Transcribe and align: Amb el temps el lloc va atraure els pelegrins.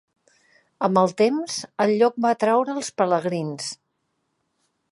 Amb 0.87 0.99
el 1.01 1.11
temps 1.19 1.57
el 1.85 1.93
lloc 1.99 2.17
va 2.25 2.31
atraure 2.37 2.75
els 2.81 2.89
pelegrins. 3.03 3.69